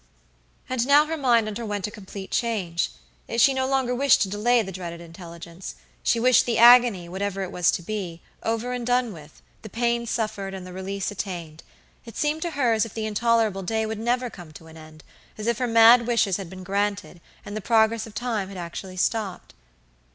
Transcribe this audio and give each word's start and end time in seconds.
And 0.67 0.87
now 0.87 1.05
her 1.05 1.15
mind 1.15 1.47
underwent 1.47 1.85
a 1.85 1.91
complete 1.91 2.31
change. 2.31 2.89
She 3.37 3.53
no 3.53 3.67
longer 3.67 3.93
wished 3.93 4.23
to 4.23 4.29
delay 4.29 4.63
the 4.63 4.71
dreaded 4.71 4.99
intelligence. 4.99 5.75
She 6.01 6.19
wished 6.19 6.47
the 6.47 6.57
agony, 6.57 7.07
whatever 7.07 7.43
it 7.43 7.51
was 7.51 7.69
to 7.69 7.83
be, 7.83 8.19
over 8.41 8.71
and 8.73 8.83
done 8.83 9.13
with, 9.13 9.43
the 9.61 9.69
pain 9.69 10.07
suffered, 10.07 10.55
and 10.55 10.65
the 10.65 10.73
release 10.73 11.11
attained. 11.11 11.61
It 12.03 12.17
seemed 12.17 12.41
to 12.41 12.51
her 12.57 12.73
as 12.73 12.83
if 12.83 12.95
the 12.95 13.05
intolerable 13.05 13.61
day 13.61 13.85
would 13.85 13.99
never 13.99 14.31
come 14.31 14.51
to 14.53 14.65
an 14.65 14.75
end, 14.75 15.03
as 15.37 15.45
if 15.45 15.59
her 15.59 15.67
mad 15.67 16.07
wishes 16.07 16.37
had 16.37 16.49
been 16.49 16.63
granted, 16.63 17.21
and 17.45 17.55
the 17.55 17.61
progress 17.61 18.07
of 18.07 18.15
time 18.15 18.47
had 18.49 18.57
actually 18.57 18.97
stopped. 18.97 19.53